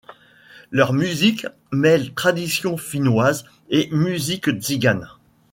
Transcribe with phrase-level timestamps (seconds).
[0.71, 5.07] Leur musique mêle tradition finnoise et musique tsigane.